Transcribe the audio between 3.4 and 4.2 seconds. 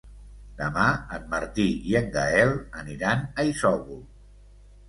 a Isòvol.